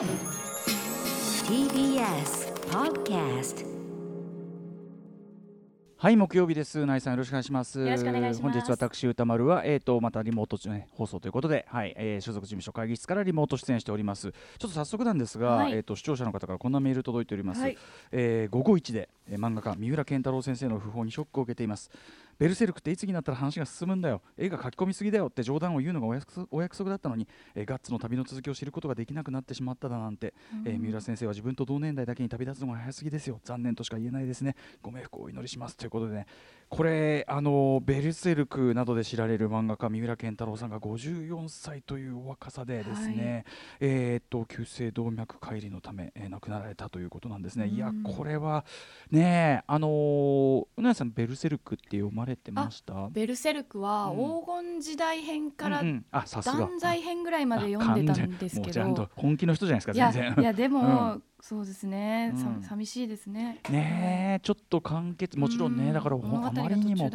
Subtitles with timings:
[0.00, 0.08] TBS
[2.70, 3.66] Podcast
[5.98, 6.86] はい木曜日です。
[6.86, 7.80] ナイさんよろしくお願いします。
[7.80, 8.58] よろしくお願いします。
[8.58, 14.32] 本日私歌丸はえっ、とまたリモート、ね、放送ということではい、えー所属事務所会議室からリモート出演しております。
[14.32, 15.74] ちょっと早速なんですが、はい。
[15.74, 17.76] えっ、と視聴者の方からこんなメール届いております、はい。
[18.10, 21.90] えー午後一で、えー漫画家三浦健太郎先生の訃報にショックを受けています
[22.40, 24.22] ベルセルクっていつになったら話が進むんだよ。
[24.38, 26.14] 絵が書き込みすぎだよって冗談を言うのがお
[26.62, 30.32] 約束だったのに、えーガッツの旅の続きを知ることができなくなってしまっただなんて、
[30.64, 33.40] えー三浦先生は自分と同年代だけに旅立つのが早すぎですよ。
[33.44, 34.56] 残念としか言えないですね。
[34.80, 35.76] ご冥福をお祈りします。
[35.76, 36.26] ということでね
[36.70, 43.44] これあのベルセルクなどで知られる漫画家三浦健太郎さんが54歳というお若さでですね、
[43.80, 48.64] えーっと急性動脈解離のため、えー亡くなられたということなんですね、いやうんこれは
[49.10, 53.08] ねあのーうなやさんベルセルクって読まれてました？
[53.10, 54.16] ベルセルクはうん。
[54.18, 56.56] 黄金時代編からあさすが。
[56.56, 60.34] 断罪編ぐらいまで読んでたんですけあ完全もうん本気の人じゃないですか全然。
[60.40, 62.62] いやでも、そうですね、さうん。
[62.62, 63.60] 寂しいですね。
[63.70, 67.10] ねえちょっと完結もちろんね、うだからあまりにも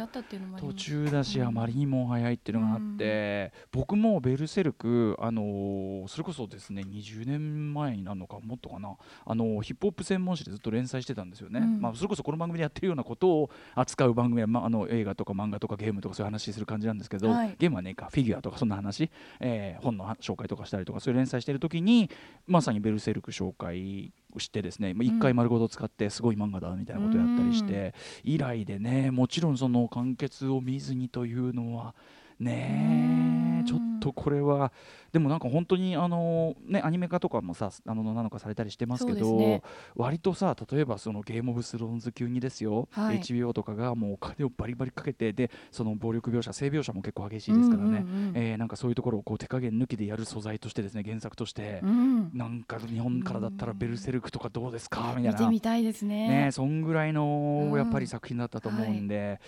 [0.58, 1.46] 途中だし、うん。
[1.46, 11.80] あまりにも早いっていうのがあって、僕もベルセルク、あのーそれこそですね20年前になるのかもっとかな、あのーヒップホップ専門誌でずっと連載してたんですよね、うん。
[11.80, 17.56] まあ、それこそこの番組でやってるようなことを扱う番組は、まあ、あの映画とか漫画とかゲームとかそういう話する感じなんですけど、はい。
[17.58, 22.10] ゲームはねかフィギュアとかそんな話、えー本の紹介とかしたりとかそういう連載してる時に
[22.46, 31.94] まさにベルセルク紹介をしてですね、まあ一回丸ごと使ってすごい漫画だみたいなことをやったりして、以来でねもちろんその完結を見ずにというのは
[32.38, 33.64] ねうん。
[33.66, 34.72] ちょっとこれは
[35.16, 39.62] でもなんか本当にあのねアニメ化とかもさあのなのかされたりしてますけどね。
[39.94, 43.20] 割とさ例えばそのゲームオブスローンズ級にですよ、はい。
[43.20, 52.30] HBO とかがもうお金をバリバリかけてでその暴力描写性描写も結構激しいですからね、うんうんうんえーなんかそういうところをこう手加減抜きでやる素材としてですね原作として、うん。
[52.34, 55.14] なんか日本からだったらベルセルクとかどうですか？
[55.16, 55.32] みたいな。
[55.32, 56.28] 見てみたいですね。
[56.28, 57.78] ね、そんぐらいのうん。
[57.78, 59.40] やっぱり作品だったと思うんで、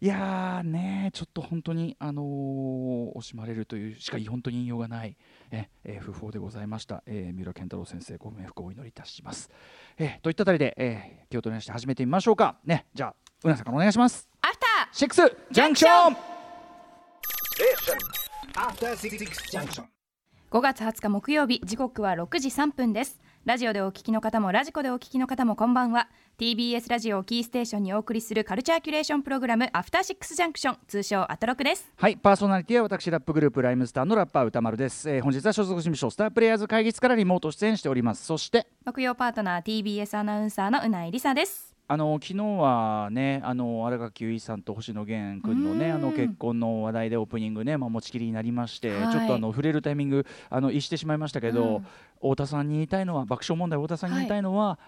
[0.00, 5.11] い、やーねちょっと本当にあのー惜しまれるというしか本当に言いようがない
[5.50, 9.50] え、えー訃報でございました、えー三浦健太郎先生ご冥福をお祈りいたします、
[9.98, 13.14] えーといったあたりで、えー、気を取り直して始めてみましょうかねじゃあ
[13.44, 16.16] うなさんからお願いしますアフターシックスジャンクション
[18.54, 19.18] After Six
[19.50, 19.84] Junction.
[20.50, 26.08] 5月20日木曜日時刻は6時3分ですラジオでお聞きの方もラジコでお聞きの方もこんばんは。
[26.38, 31.90] TBS ラジオをキーステーションにお送りするカルチャーキュレーションプログラムアフターシックスジャンクション通称アトロクです。
[31.96, 38.24] はいパーソナリティは私ラップグループライムスターのラッパー歌丸です、えー本日は所属事務所スタープレイヤーズ会議室からリモート出演しております。
[38.24, 45.92] そして木曜パートナー TBS アナウンサーのうないりさですあの昨日はねあの新垣結衣さんと星野源君のねうん。
[45.96, 49.12] あの結婚の話題でオープニングね、まあ、持ちきりになりまして、はい。
[49.12, 51.86] ちょっとあの触れるタイミングあの逸してしまいましたけど、うん。
[52.22, 54.78] 太田さんに言いたいのは爆笑問題太田さんに言いたいのは、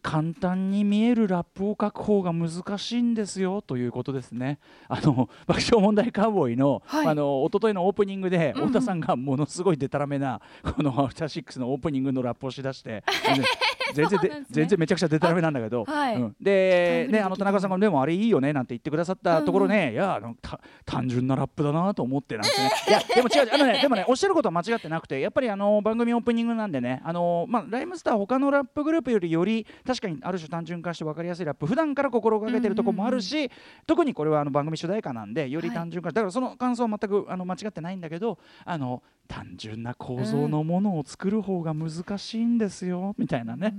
[0.00, 4.60] 簡単に見えるラップを書く方が難しいんですよということですね。
[4.86, 7.06] あの爆笑問題カウボーイの、はい。
[7.08, 8.62] あの一昨日のオープニングでうん。
[8.62, 13.02] うん太田さんがものすごいデタラメなこのアフターシックスのオープニングのラップをしだして
[13.94, 16.16] 全然で全然めちゃくちゃデタラメなんだけど、はい。
[16.16, 16.36] うん。
[16.40, 22.70] でねあの田中さんがでもあれいいよねなんて言ってくださったところね、いやあのた単純なラップだなと思ってなんですね。
[22.88, 33.50] いやでも違うあのね でもねおっしゃることは間違ってなくてやっぱりあの番組オープニングなんでねあのまあライムスター他のラップグループよりより確かにある種単純化して分かりやすいラップ普段から心がけてるところもあるし、
[33.86, 43.74] 特にこれはあの番組主題歌なんでより単純化、だからその感想は全くあの間違ってないんだけどあの単純な構造のものを作る方が難しいんですよ、みたいなね。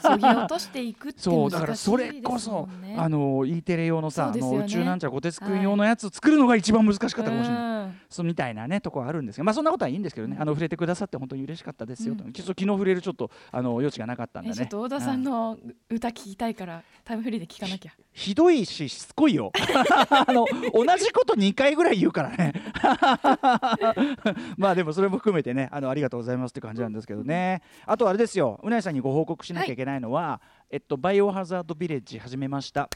[0.00, 7.68] そぎ落としていくってそうだからそれこそ、あの E テレ用のさ、ねの宇宙なんちゃら小鉄くん用のやつ作るのが一番難しかったかもしれない。
[7.68, 7.73] うん
[8.08, 14.56] そうみたいなねとこはあるんですが、まあそんなことはいいんですけどね、あの触れてくださって本当に嬉しかったですよと、うんちょっと昨日触れるちょっとあの余地がなかったんでえね。
[14.56, 15.58] ちょっと太田さんうんの
[15.90, 19.52] 歌聞きたいからタイムフリーで聞かなきゃひどいししつこいよ。
[20.10, 22.52] あの同じこと2回ぐらい言うからね。
[24.56, 27.62] まあでもそれも含めてねあのありがとうございますって感じなんですけどね。
[27.86, 30.40] あとあれですようなぎさんにご報告しなきゃいけないのは、
[30.70, 32.88] えっとバイオハザードビレッジ始めました。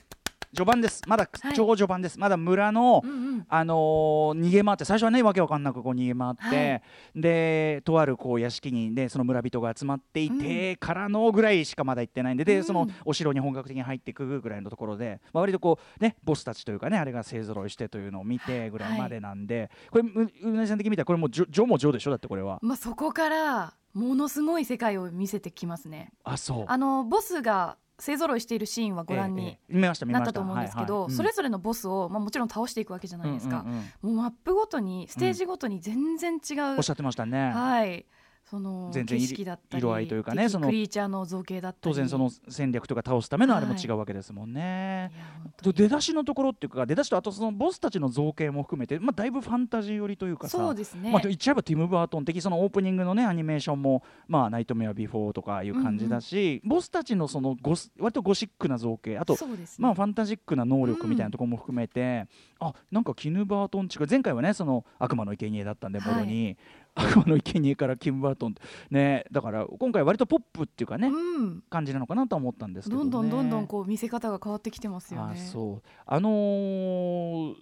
[0.55, 1.03] 序盤です。
[1.07, 1.55] まだはい。
[1.55, 3.03] 超序盤です、まだ村の、
[3.49, 6.77] あのー逃げ回って最初はねわけわかんなくこう逃げ回って、は
[7.17, 7.21] い。
[7.21, 12.65] でとあるこう屋敷にでその村人が集まっていて、からのぐらいしかまだ行ってないんでで、うん。
[12.65, 22.59] そのお城に本格的に入っていくぐらいのところで、まあ、割とこうねボスたちというかねあれが勢ぞろいしてというのを見てぐらいまでなんで、これううなぎさん的に見たらこれもうジョジョもジョでしょだってこれは。
[22.63, 26.13] まあそこからものすごい世界を見せてきますね。
[26.23, 26.65] あそう。
[26.69, 33.65] あのボスが勢ぞろいしているシーンはご覧になったと思うんですけど、それぞれのボスを、まあ、もちろん倒していくわけじゃないですか、
[34.01, 37.51] もうマップごとにステージごとに全然違う、おっしゃってましたね。
[37.51, 38.07] はい
[38.51, 41.81] その全然景色だったり色合いというかね敵そのクリーチャーの造形だったり。
[41.83, 43.83] 当然その戦略とか倒すためのあれもはい。
[43.83, 45.11] 違うわけですもんね。
[45.15, 59.39] いや本当とに出だしのところっていうか出だしとあとそのボスたちの造形も含めて、まあ、だいぶファンタジー寄りというかさそうですね、まあ、言っちゃえばティム・バートン的そのオープニングのねアニメーションも「まあ、ナイトメア・ビフォー」とかいう感じだし、ボスたちのそのゴス割とゴシックな造形あとね。
[59.79, 62.27] まあ、ファンタジックな能力みたいなところも含めて、
[62.61, 66.57] あなんかキヌ・バートン近い前回はねその悪魔の生贄だったんでもろに、
[66.99, 68.55] 悪魔の生贄からキム・バートン
[68.91, 71.63] ねだから今回割とポップっていうかね、うん。
[71.71, 75.89] 感じなのかなとは思ったんですけど、ね、どんどんどんどんこう見せ方が変わってきてますよあねそう。
[76.07, 77.55] あのー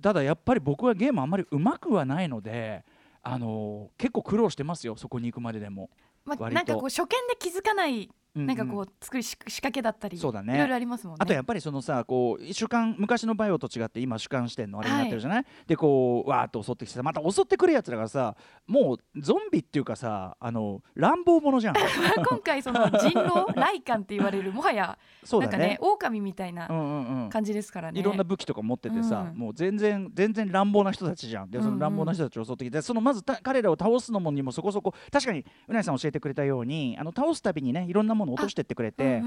[0.00, 2.84] ただやっぱり僕はゲームあんまりうまくはないので、
[3.22, 5.90] あのー結構苦労してますよそこに行くまででも。
[6.24, 10.54] まなんかこう初見で気づかないなんかこう作りし仕掛けだったりそうだね。
[10.54, 11.18] いろいろありますもんね。
[11.20, 18.34] あとやっぱりそのさこう主観昔のバイオと違って今主観視点のあれになってるじゃない、でこうわーっと襲ってきてさまた襲ってくるやつらがさ
[18.66, 21.74] もうゾンビっていうかさあの乱暴者じゃん。
[22.26, 25.52] 今回その人狼ライカンって言われるもはやそうだね。
[25.52, 27.30] なんかね狼みたいなうんうんうん。
[27.30, 29.38] 感じですからね、いろんな武器とか持っててさ、うん。
[29.38, 31.50] もう全然全然乱暴な人たちじゃん。
[31.50, 39.22] でその乱暴な人たちを襲ってきて、そのまずた彼らを倒すのもにもそこそこ確かにうなぎさん教えてくれたようにあの倒すたびにねいろんなものを落としてってくれて、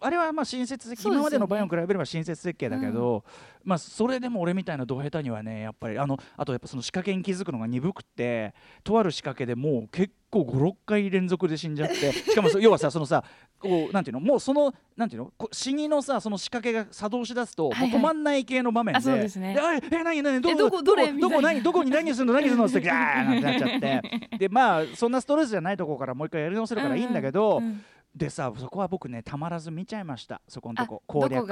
[0.00, 1.16] あれはまあ親切的、そうですよね。
[1.16, 3.24] 今までのバイオに比べれば親切設計だけど、
[3.64, 13.24] まあそれでも俺みたいなド下手にはねやっぱりあのあとやっぱその仕掛けに気づくのが鈍くってとある仕掛けでもう結構56回連続で死んじゃって しかもそ要はさそのさ
[13.58, 17.98] こうなんていうのもうそのなんていうのこ死にのさその仕掛けが作動しだすと、はいはい。
[17.98, 19.56] 止まんない系の場面であそうですね。
[19.60, 24.38] あええ何何どどこどれどこ何どこに何するの何するの ってギャーってなっちゃって。
[24.38, 27.84] でまあそんなストレスじゃないところからもう一回やり直せるからいいんだけど、うんうん
[28.18, 30.40] でさそこは僕ねたまらず見ちゃいました。
[30.48, 31.48] そこのとあこど攻略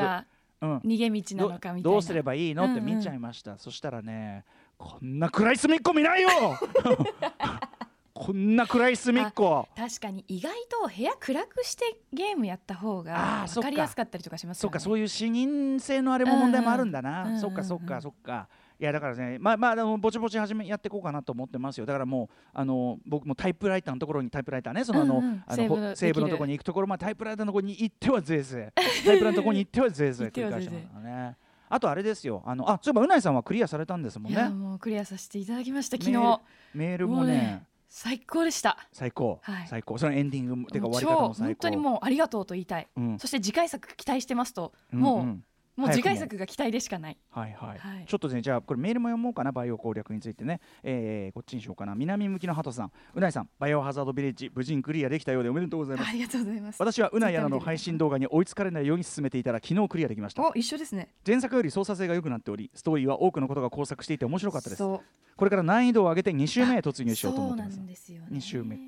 [0.63, 1.83] うん、逃げ道なのかみたいな。
[1.83, 2.65] どどうすればいいの？
[2.65, 4.45] って見ちゃいました、そしたらね
[4.79, 6.29] こんな暗い隅っこ見ないよ！
[8.15, 9.69] こんな暗い隅っこ。
[9.77, 13.71] 確かに意外と部屋暗くしてゲームやった方あが分か。
[13.71, 14.63] りやすかったりとかしますよね。
[14.63, 18.49] そっかそういう視認性のあれも問題もあるんだな、うんうんそっかそっかうんうんそっか
[18.79, 21.87] いやだからねまあまああのぼちぼち始めやっていこうかなと思ってますよ。
[21.87, 25.45] だからもうあの僕もタイプライターのところにタイプライターねそのあの,、うんうん。
[25.47, 25.89] あのセーブできる。
[25.89, 31.37] ほセーブのところに行くところまでタイプライターのところに行ってはぜいぜいタイプライターのところに行ってはぜいぜい繰り返してますからね
[31.69, 32.43] あとあれですよ。
[32.47, 36.41] あのあそういえばうないさんはクリアされたんですもんいやねもうクリアさせていただきました昨日。
[36.75, 38.77] メールももうね最高でした。
[38.93, 39.69] 最高、はい。
[39.69, 39.97] 最高。
[39.97, 41.47] そのエンディングってかもう終わり方超も最高。
[41.47, 43.19] 本当にもうありがとうと言いたい、うん。
[43.19, 45.45] そして次回作期待してますと、うんもう、うん
[45.77, 45.87] も。
[45.87, 47.17] う次回作が期待でしかない。
[47.31, 48.05] はいはい、はい。
[48.07, 51.95] ちょっとねじゃあこれメールも読もうかなバイオ攻略についてね、えー、こっちにしようかな。
[51.95, 52.93] 南向きの鳩さん。
[53.15, 56.09] うないさんバイオハザードビレッジ無事にクリアできたようでおめでとうございます。
[56.09, 56.77] ありがとうございます。
[56.81, 60.43] 私はうないアナの配信動画に追いつかれないように進めていたら昨日クリアできました。
[60.43, 61.15] お一緒ですね。
[61.27, 64.83] 前作より操作性が良くなっておりストーリーは多くのことが交錯していて面白かったです。
[64.83, 67.75] これから難易度を上げて2周目へ突入しようと思ってます。
[67.75, 68.29] そうなんですよね。
[68.31, 68.79] 二周目。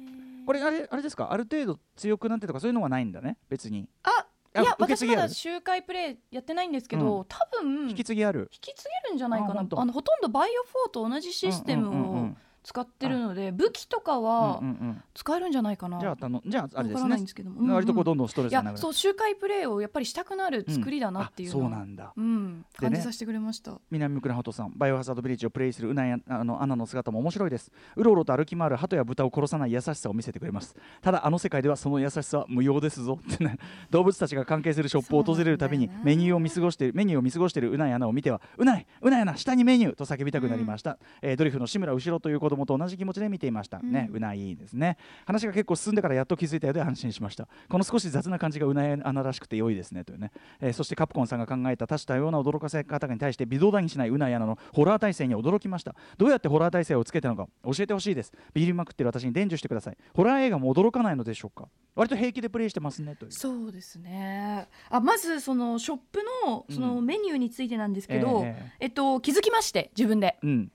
[0.46, 1.30] これあれあれですか？
[1.30, 3.36] ある程度強くなってとかそういうのはないんだね？
[3.50, 3.86] 別に。
[4.02, 4.26] あ
[4.62, 8.48] いや私まだ周回プレイやってないんですけど、う多分引き継ぎある？
[8.52, 9.60] 引き継げるんじゃないかな。
[9.60, 11.90] あのほとんどバイオ4と同じシステム
[12.20, 12.28] を
[12.68, 15.02] 使ってるので、武器とかはうんうんうん。
[15.14, 18.12] 使えるんじゃないかな、じゃあたのじゃああれですねわからないんですけども、割とこううんうん。
[18.12, 22.12] どんどんストレスがそう周回プレイをやっぱりしたくなる作りだなっていうのあはそうなんだ。
[22.14, 27.72] うん、感じさせてくれました、南向鳩さんバイオハザードビレッジをプレイするうなやあのアナの姿も面白いです。
[27.96, 30.76] うろうろと歩き回る鳩や豚を殺さない優しさを見せてくれます。
[31.00, 33.56] ただあの世界ではその優しさは無用ですぞってね。
[33.88, 44.96] 動物たちが関係するショップを訪れるたびにメニューを見過ごしているメニューを見過ごしているうないアナを見てはうないうないアナ下にメニューと叫びたくなりました、えードリフの志村後ろという子供と同じ気持ちで見ていました、ねうないですね。
[45.26, 47.48] 話が結構進んでからやっと気づいたようで安心しました。
[47.68, 55.94] この少し雑な感じがうないアナらしくて良いですねというね、えーそしてカプコンさんが考えた多種多様な驚かせ方に対して微動だにしないうないアナのホラー体制に驚きました。
[56.16, 58.32] どうやってホラー体制をつけてるのか教えてほしいです。
[58.54, 59.96] ビビりまくってる私に伝授してください。
[60.14, 61.68] ホラー映画も驚かないのでしょうか。
[61.94, 63.32] 割と平気でプレイしてますねという。
[63.32, 64.68] そうですね。
[64.88, 68.72] あまずそのショップのそのメニューについてなんですけど、え。
[68.80, 70.38] えっと、気づきまして自分で。
[70.42, 70.72] うん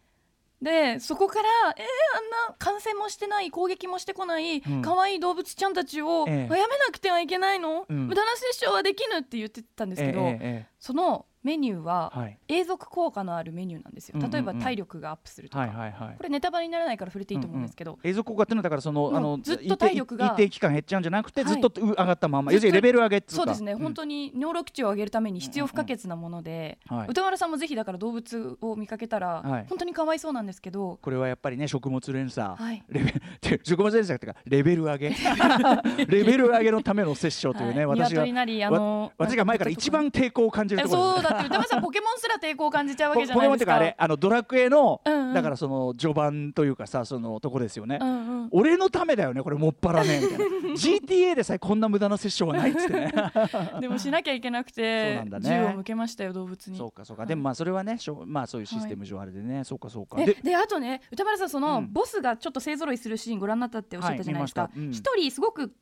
[0.63, 1.83] でそこからえー、
[2.17, 4.81] あんな感染もしてない攻撃もしてこないうん。
[4.81, 8.07] 可愛い動物ちゃんたちを、えやめなくてはいけないの、うん。
[8.07, 10.67] 無駄な殺生はできぬって言ってたんですけど、えええ。
[10.79, 12.11] そのメニューは
[12.47, 14.13] 永続効果のあるメニューなんですよ。
[14.15, 14.31] うんうんうん。
[14.31, 20.27] 例えば体力がアップするとか、これネタバレにならないから触れていいと思うんですけど、永続効果っていうのはだからそのあのずっと体力が。
[20.27, 21.53] 一定期間減っちゃうんじゃなくて、はい。
[21.53, 22.51] ずっとう上がったまま。
[22.51, 23.43] 要するにレベル上げっていうか。
[23.43, 23.77] そうですね、ん。
[23.77, 27.07] 本当に尿力値を上げるために必要不可欠なもので、はい。
[27.09, 29.65] 歌丸さんもぜひだから動物を見かけたら、はい。
[29.67, 32.83] 本当にかわいそうなんですけど、これはやっぱりね食物連鎖、はい。
[32.89, 35.13] レベて 食物連鎖っていうかレベル上げ。
[36.07, 37.99] レベル上げのための殺生というね、はい。
[37.99, 38.23] 私が。
[38.23, 45.33] 鶏なりあの私が前から一番抵抗を感じるところですえそうだって歌丸さんポケモンすら抵抗を感じちゃうわけじゃポケモンっていうかあないですかれあのドラクエの、うんうん。
[45.33, 48.49] だからその序盤というかさそのとこですよね、うんうん。
[48.51, 50.45] 俺のためだよねこれもっぱらねみたいな。
[50.73, 53.13] GTA でさえこんな無駄なセッションはないっつってね。
[53.81, 55.49] でもしなきゃいけなくそうてなんだね。
[55.49, 56.77] 銃を向けましたよ動物に。
[56.77, 60.17] そうかそうか、はいでもまあそれはねしょうまあそういうシステム上あれでね、そうかそうか。
[60.19, 61.91] えでであとね歌丸さんその、うん。
[61.91, 64.69] ボスがちょっと勢ぞろいするシーンご覧になったっておっしゃったじゃないですか。
[64.73, 64.79] 一、た。
[64.79, 64.91] うん。
[64.91, 65.73] 人すごく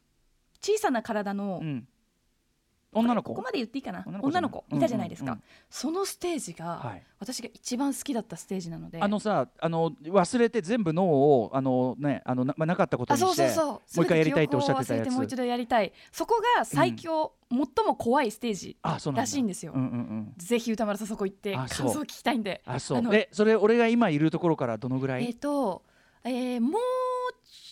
[0.62, 1.88] 小さな体の、うん、
[2.93, 3.29] 女の子？
[3.31, 4.03] ここまで言っていいかな？
[4.05, 4.65] 女女の子。
[4.71, 7.03] いたじゃないですか、うんうんそのステージが、はい。
[7.19, 9.00] 私が一番好きだったステージなので。
[9.00, 15.12] あのさあの忘れて全部脳をあのねあのな,、まあ、なかったことあにしてもう一回やりたいとおっしゃってたやつ。
[15.12, 15.93] もう一度やりたい。
[16.12, 19.71] そこが最強、最も怖いステージらしいんですよ。
[19.74, 20.33] うんうんうん。
[20.38, 22.62] ぜひ歌丸さんそこ行って感想を聞きたいんで。
[22.65, 22.98] あそう。
[22.98, 25.83] あのえそれ俺が今いるところからどのぐらい、えっ、と、
[26.25, 26.81] えーもう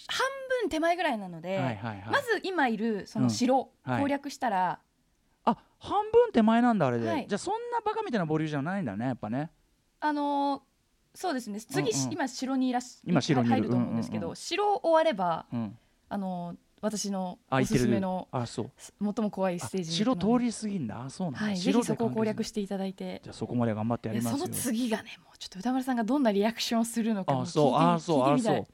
[0.07, 0.27] 半
[0.61, 2.03] 分手前ぐらいなので、はいはいはい。
[2.09, 3.91] まず今いるその城、うん。
[3.91, 4.01] はい。
[4.01, 4.79] 攻略したら、
[5.45, 7.25] あ半分手前なんだあれで、はい。
[7.27, 9.49] じゃあそんなバカみたいなボリューじゃないんだねやっぱね。
[9.99, 10.61] あのー
[11.15, 11.59] そうですね。
[11.59, 12.13] 次、うんうん。
[12.13, 14.31] 今城にいらっし今城に入ると思うんですけど、うんうん。
[14.31, 15.77] うん城終わればうん。
[16.09, 18.71] あのー私のあおすすめのあそう。
[18.77, 21.03] 最も怖いステージ城通り過ぎんだ。
[21.03, 23.19] あそうなんだ、はい、ぜひそこを攻略していただいて。
[23.23, 27.75] じゃあそこまで頑張ってやりますその次がねもうちょっと歌丸さんがどんなリアクションをするのかもあ聞いてそう。
[27.75, 28.33] あそう。
[28.33, 28.67] あそう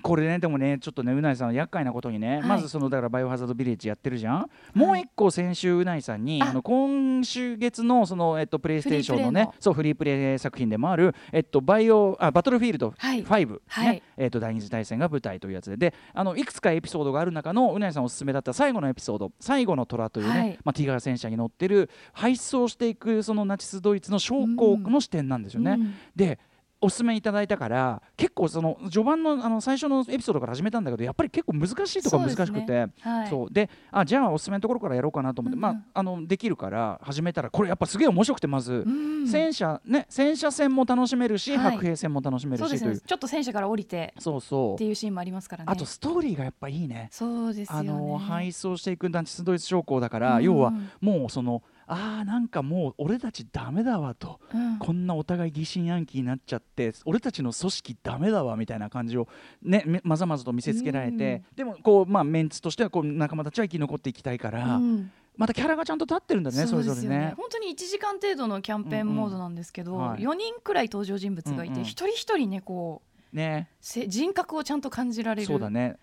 [0.00, 2.42] これねでもねちょっとねうないさん厄介なことにね、はい。
[2.42, 13.24] まずそのだからバイオハザードビレッジやってるじゃん、もう一個先週うないさんにああの今週月のそのえっとプレイステーションのねそうフリープレイ作品でもあるえっとバイオあバトルフィールドはい。
[13.24, 13.58] 5、ね。
[13.68, 14.02] はい。
[14.16, 15.76] えっと第二次大戦が舞台というやつで。
[15.76, 19.32] であのいくつかエピソードがある中のうないさんおすすめだった最後のエピソード。
[19.40, 20.58] 最後の虎というね、はい。
[20.64, 25.72] まあティガー戦車に乗ってる敗走していくそのナチスドイツの将校の視点なんですよね。
[25.72, 25.94] うん。
[26.16, 26.38] で
[26.82, 32.86] おすすめいただいたから結構その序盤のあの最初のエピソードから始めたんだけどやっぱり結構難しいとか難しくて。
[33.30, 33.52] そう。
[33.52, 41.72] であじゃあおすすめのところからやろうかなと思って、うんまああのできるから始めたらこれやっぱすげえ面白くてまず、うん戦車ね戦車戦も楽しめるし、はい。
[41.72, 43.00] 白兵戦も楽しめるしという。
[43.00, 45.70] ちょっと戦車から降りてそうそっていうシーンもありますからね。
[45.70, 47.08] あとストーリーがやっぱいいね。
[47.12, 47.90] そうですよね。
[47.90, 50.42] あの敗走していくナチスドイツ将校だから、うん。
[50.42, 51.62] 要はもうその
[51.92, 54.40] あーなんかもう俺たちダメだわと。
[54.54, 54.78] うん。
[54.78, 59.28] こんなお互い疑心暗鬼になっちゃって俺たちの組織ダメだわみたいな感じを
[59.62, 65.10] ねめまざまざと見せつけられて、でもこうまあメンツとしてはこう仲間たちは生き残っていきたいから、うん。
[65.36, 67.34] またキャラがちゃんと立ってるんだねそそうれぞれね。
[67.38, 70.22] 本当に1時間程度のキャンペーンモードなんですけど、うんうんはい。
[70.22, 71.84] 4人くらい登場人物がいて、うんうん。
[71.84, 73.00] 一人一人ねこ
[73.32, 73.68] うね。
[73.80, 75.46] せ人格をちゃんと感じられる。
[75.46, 75.96] そうだね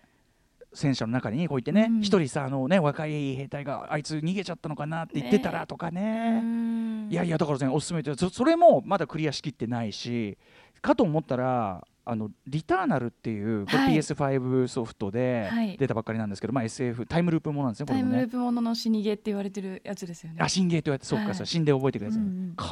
[0.72, 2.00] 戦車の中にこういってねうん。
[2.00, 6.40] 一、人さあのね若い兵隊があいつ逃げちゃったのかなって言ってたらとかね。
[6.42, 7.08] うん。
[7.10, 10.38] いやいやだからねおすすめってそそれもまだクリアしきってないし
[10.80, 13.96] かと思ったらあのリターナルっていうこれはい。
[13.96, 15.76] PS5 ソフトではい。
[15.76, 18.28] 出たばっかりなんですけど、まあ SF タイムループものなんですねこタイムルれもね。
[18.28, 20.38] ープものの死にゲーって言われてるやつですよね。
[20.40, 21.34] あ死んゲーってそうか、はい。
[21.34, 22.66] そう死んで覚えてくるやつ、うんうんこ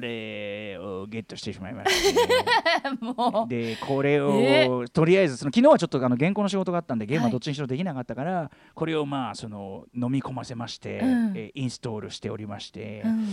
[0.00, 4.68] れをゲットしてしまいました、 でこれを、え？
[4.92, 11.32] とりあえずその昨日はちょっとあの原稿の仕事があったんでゲームはどっちにしろできなかったから、これをまあその飲み込ませまして、うん。
[11.36, 13.28] えインストールしておりまして、うん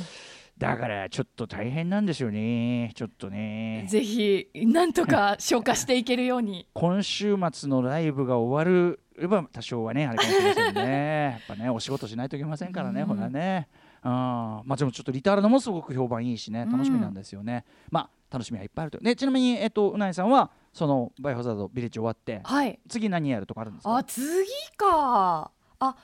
[0.59, 2.91] だからちょっと大変なんですよね。
[2.93, 3.85] ちょっとね。
[3.87, 6.67] ぜひなんとか消化していけるように。
[6.75, 11.39] 今週末のライブが終われば多少はねあれかもしれませんね。
[11.49, 13.07] やっぱねお仕事しないといけませんからね、うん。
[13.07, 13.69] ほらね。
[14.01, 18.99] あまあでもちょっとリターナルもすごく評判いいしね楽しみなんですよね、まあ楽しみはいっぱいあると。
[18.99, 22.79] でちなみにえっとうないさんはそのバイオハザードビレッジ終わってはい。
[22.87, 23.95] 次何やるとかあるんですか？
[23.97, 24.25] あ次
[24.77, 25.51] か。
[25.79, 25.95] あ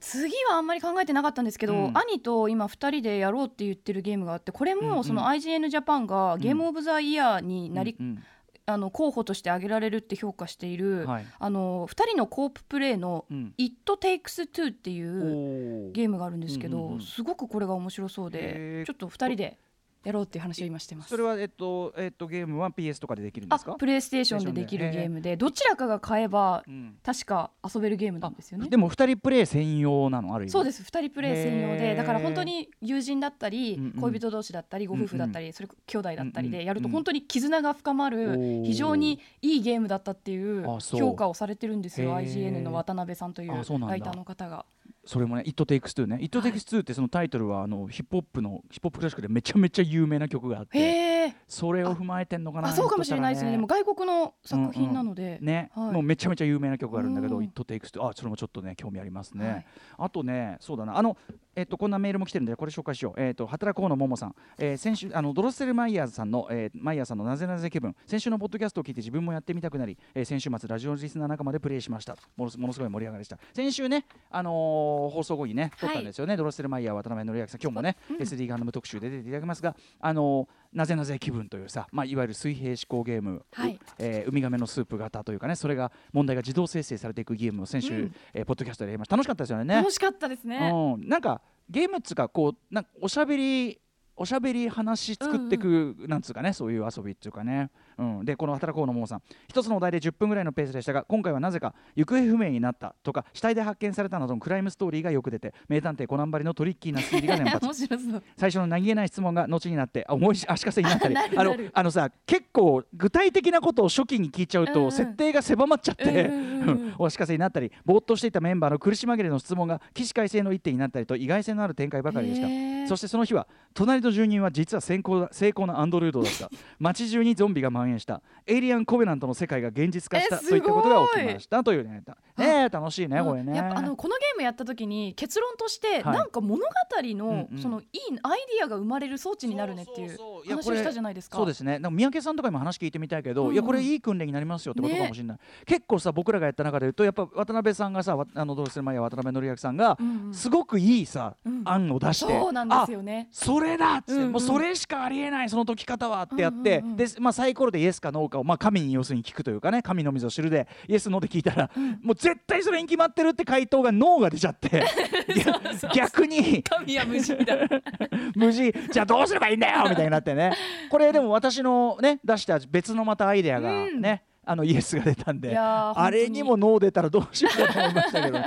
[0.00, 1.96] 次はあんまり考えてなかったんですけど、うん。
[1.96, 4.88] 兄と今2人でやろうって言ってるゲームがあってこれうんうん。
[4.96, 8.22] もその IGN ジャパンがゲームオブザイヤーになり、うん
[8.66, 11.26] あの候補として挙げられるって評価している、うんはい。
[11.40, 17.00] あの2人のコーププレイのうん「It Takes Two」っていうゲームがあるんですけど、うんうんうん。
[17.00, 18.86] すごくこれが面白そうへでー。
[18.86, 19.58] ちょっと2人で
[20.02, 21.10] やろうっていう話を今してます。
[21.10, 23.74] それはえっとえっとゲームは PS とかでできるんであすか？
[23.74, 24.66] プレイステーションでで。
[24.66, 26.96] きるゲームでどちらかが買えばうん。
[27.02, 28.68] 確か遊べるゲームなんですよね。
[28.68, 30.34] でも二人プレイ専用なの？
[30.34, 30.52] ある意味。
[30.52, 30.82] そうです。
[30.82, 42.16] 2人プレイ専用でだから本当に友人だったり、恋人同士だったりご夫婦だったり、それ兄弟だったりでやると本当に絆が深まる、非常にいいゲームだったっていう評価をされてるんですよ。
[42.16, 44.64] IGN の渡辺さんというライターの方が。
[45.10, 53.50] それもね「It Takes Two ね「It Takes Two」ってそのタイトルはあのヒップホップのヒップホップクラシックでめちゃめちゃ有名な曲があってそれを踏まえてんのかなあそうかもしれないですね。
[53.50, 55.92] でも外国の作品なので、ね、はい。
[55.94, 57.44] もうめちゃめちゃ有名な曲があるんだけど「うん。
[57.44, 59.66] It Takes Two」あそれもちょっとね興味ありますね、はい。
[59.98, 60.96] あとねそうだな。
[60.96, 61.16] あの
[61.56, 63.20] えっとこんなメールも来てるんでこれ紹介しよう。
[63.20, 67.94] えっと働こうのももさん、えー先週あのドロッセルマイヤーズさんの、えーマイヤーさんのなぜなぜ気分。
[68.06, 72.16] 先週のポッドキャストを聞いて自分もやってみたくなり、えー先週末ラジオリスナー仲間でプレイしました。
[72.36, 73.38] ものすものすごい盛り上がりでした。
[73.52, 77.60] 先週ねあののー放送後にね撮ったんですよね、ドロッセルマイヤー渡辺則明さん。
[77.60, 83.78] 今日もね、SD ガンダム特集で出ていただきますがあのーなぜなぜ気分というさ、まあ、いわゆる水平思考ゲーム、はい。
[83.98, 88.14] えーウミガメのスープ型というかねそれが問題が自動生成されていくゲームを先週、うん。
[88.32, 89.16] えーポッドキャストでやりました。
[89.16, 89.74] 楽しかったですよね。
[89.74, 90.70] 楽しかったですね。
[90.72, 93.80] うん、なんかゲームっつうかこうなんかおしゃべり
[94.16, 99.22] おしゃべり話作っていく、なんつうかねそういう遊びっていうかね、うん、でこの働こうのももさん。
[99.48, 107.66] 一つのお題で10分ぐらいのペースでしたが今回はなぜか行方不明になったとか死体で発見されたなどのクライムストーリーがよく出て名探偵コナンばりのトリッキーな推理が連発。
[108.36, 114.92] 最初の何気ない質問が後になってあ思いし足かせになったり あのあのさ結構具体的なことを初期に聞いちゃうと、うんうん。
[114.92, 116.50] 設定が狭まっちゃって、うん
[116.98, 122.88] お足かせになったりぼーっとしていたメンバーの苦し紛れの質問が起死回生の一手になったりと意外性のある展開ばかりでした。
[122.88, 126.50] そしてその日は隣の住人は実は成功な成功なアンドロイドだった。
[126.78, 132.16] 街中にゾンビが蔓延したエイリアンコベナントの世界が現実化したといったことが起きましたというねた。
[132.36, 133.56] ねえ楽しいねこれね。
[133.56, 136.14] やっぱあのこのゲームやった時に結論として、はい。
[136.16, 136.70] なんか物語
[137.02, 137.86] の、そのいい
[138.22, 140.18] アイディアが生まれる装置になるねっていう
[140.48, 141.36] 話をしたじゃないですか。
[141.36, 141.78] そうですね。
[141.78, 149.96] 三宅さんとかにも話聞いてみたいけど、いやこれいい訓練になりますよってことかもしれない、結構さ僕らがやった中で言うとやっぱ渡辺さんがさわあのどうする前や渡辺則明さんが、
[150.32, 153.28] すごくいいさ、うん案を出してそうなんですよね。
[153.30, 161.70] それだっつって、もうそれしかありえないその解き方はってやって、で、まあ、サイコロでイエスかノーかを、まあ、神に要するに聞くというかね神のみぞ知るでイエスノーで聞いたら、
[162.02, 164.84] もう絶対それに決まってるって回答がノーが出ちゃって
[165.94, 167.56] 逆逆に神は無事だ。
[168.34, 170.52] 無事じゃあどうすればいいんだよみたいになってね。
[170.90, 178.38] これでも私のね出した別のまたアイデアがね、あのイエスが出たんであれにもノー出たらどうしようかと思いましたけど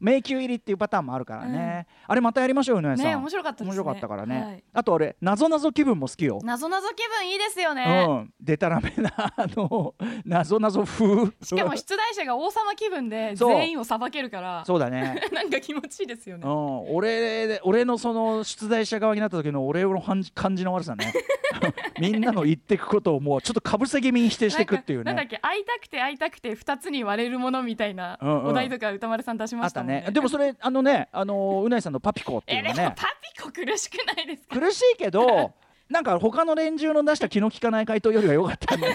[0.00, 3.06] 迷宮入りっていうパターンもあるからね、あれまたやりましょうよねさん。
[3.06, 3.80] ね面白かったですね。
[3.80, 4.64] 面白かったからね、はい。
[4.72, 11.32] あとあれなぞなぞ気分も好きよ、なぞなぞ気分いいですよね、うん、でたらめなあのなぞなぞ風。
[11.42, 14.64] しかも出題者が王様気分で全員を裁けるから。
[14.66, 15.20] そうだね。
[15.32, 16.42] なんか気持ちいいですよね。
[16.46, 20.02] うん、俺で俺のその出題者側になった時の俺の
[20.34, 21.12] 感じの悪さね。
[22.00, 25.04] みんなの言ってくことをもうちょっとかぶせ気味に否定していくっていうね。
[25.04, 30.06] なんだっけ会いたくて会いたくて二つに割れるものみたいなお題とか歌丸さん出しましたねね。
[30.12, 32.70] でもそれあのねあのうないさんのパピコっていうのね。
[32.72, 33.06] えでもパ
[33.36, 34.58] ピコ苦しくないですか？
[34.60, 35.52] 苦しいけど
[35.90, 38.86] なんか他の連中の出した気の利かない回答よりは良かったね。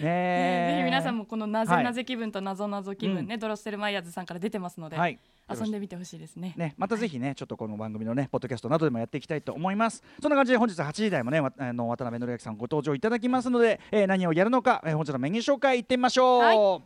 [0.00, 0.68] ねえ。
[0.72, 1.84] ぜひ皆さんもこのなぜはい。
[1.84, 5.18] なぜ気分となぞなぞ気分ね、ドロッセルマイヤーズさんから出てますので、はい。
[5.50, 6.54] 遊んでみてほしいですね。
[6.56, 10.02] ね、またぜひね、ちょっとこの番組のね、ポッドキャストなどでもやっていきたいと思います。
[10.22, 16.40] そんな感じで本日8時台もね、わあの渡辺則明さんご登場いただきますので、えー何をやるのか、えー本日のメニュー紹介いってみましょう。
[16.40, 16.82] はい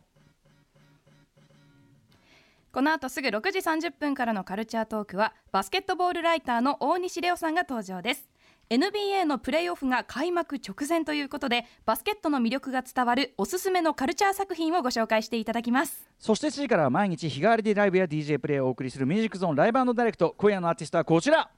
[2.72, 8.30] この後すぐ6時30分からのカルチャートークはバスケットボールライターの大西レオさんが登場です
[8.70, 20.35] NBA のプレーオフが開幕直前ということでバスケットの魅力が伝わるおすすめのカルチャー作品をご紹介していただきますそして7時からは毎日日替わりでライブや DJ プレイをお送りするミュージックゾーンライブダイレクト。
[20.38, 21.50] 今夜のアーティストはこちら。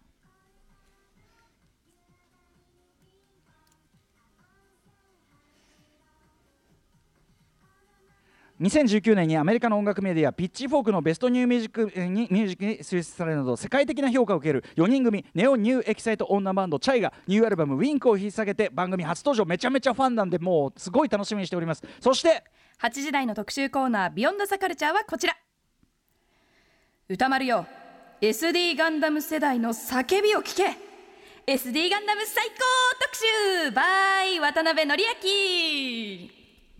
[8.61, 22.45] 2019年にアメリカの音楽メディア Pitchforkの Best New Music にミュージックに選出されるなど世界的な評価を受ける4人組ネオニューエキサイトオンナバンドチャイがニューアルバム「WINKを引っ提げて番組初登場めちゃめちゃファンなんでもうすごい楽しみにしておりますそして
[22.81, 25.37] 8時台の特集コーナービヨンドザカルチャーはこちら
[27.09, 27.67] 歌丸よ
[28.21, 30.79] SD ガンダム世代の叫びを聞け
[31.53, 32.55] SD ガンダム最高
[33.03, 35.03] 特集 by 渡辺則
[36.29, 36.34] 明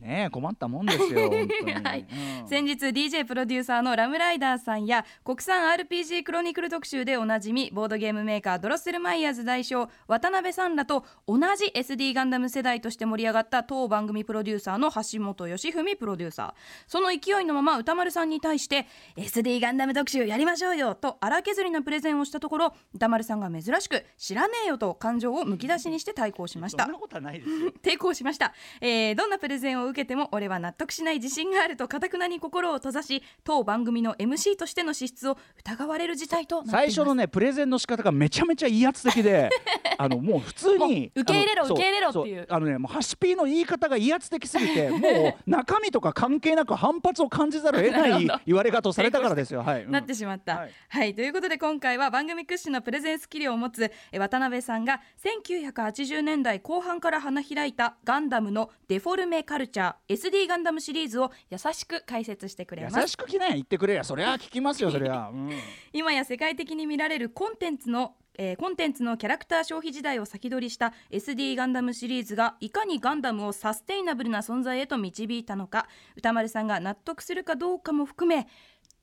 [0.05, 1.31] ねえ困ったもんですよ
[1.83, 2.07] はい。
[2.43, 2.49] うん。
[2.49, 16.55] 先日 DJ プロデューサーのラムライダーさんや国産 RPG クロニクル特集でおなじみボードゲームメーカードロッセルマイヤーズ代表渡辺さんらと同じ SD ガンダム世代として盛り上がった当番組プロデューサーの橋本義文プロデューサー。
[16.87, 18.87] その勢いのまま歌丸さんに対して
[19.17, 26.85] SD ガンダム特集やりましょうよと荒削りなプレゼンをしたところ歌丸さんが珍しく知らねえよと感情をむき出しにして対抗しました。
[26.85, 27.73] そんなことはないですよ。
[27.83, 36.95] 抵抗しました、えーどんなプレゼンを受けても俺は納得しない自信があるとかたくなに心を閉ざし当番組の MC としての資質を疑われる事態となっています。
[36.95, 39.49] 最初のねプレゼンの仕方がめちゃめちゃ威圧的で
[39.99, 42.47] あのもう普通に受け入れろ受け入れろっていう。
[42.49, 44.99] そあのねもうハシピーの言い方が威圧的すぎても
[45.47, 49.63] う中身とか関係なく反発を感じざるを得ない言われ方をされたからですよ。
[49.63, 51.11] はい、うんなってしまった、ははい。
[51.11, 63.01] い、ということで今回は番組屈指のプレゼンスキルを持つえ渡辺さんが1980年代後半から花開いたガンダムのデフォルメカルチャー SD ガンダムシリーズを優しく解説してくれます。
[63.01, 64.05] 優しくきね言ってくれや。
[64.05, 65.51] そりゃ聞きますよそりゃ、うん。
[65.93, 78.47] 今や世界的に見られるコンテンツのえーコンテンツのキャラクター消費時代を先取りした SD ガンダムシリーズがいかにガンダムをサステイナブルな存在へと導いたのか歌丸さんが納得するかどうかも含め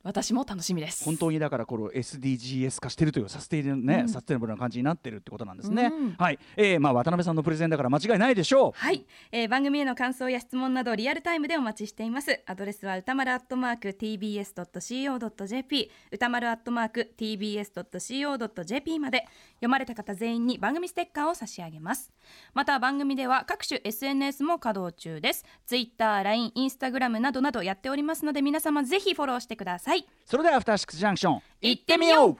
[0.04, 1.04] 私も楽しみです。
[1.04, 4.10] 本当にだからこの SDGs 化してるというサステイナね、うん。
[4.10, 6.16] サステナブルな感じになってるってことなんですね、うん。
[6.18, 8.72] はい、えー、まあ渡辺さんのプレゼンだから間違いないでしょう。
[8.76, 12.42] はい、えー番組への感想や質問などリアルタイムでお待ちしています。
[12.46, 19.26] アドレスは歌丸アットマーク tbs.co.jp 歌丸アットマーク tbs.co.jp まで。
[19.62, 22.12] 読まれた方全員に番組ステッカーを差し上げます。
[22.56, 25.46] また番組では各種 SNS も稼働中です。
[25.68, 29.91] Twitter、LINE、Instagram などなどやっておりますので皆様ぜひフォローしてください
[30.26, 32.38] それではアフターシックスジャンクション行ってみようう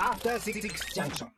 [0.00, 0.60] After Six
[0.94, 1.28] Junction.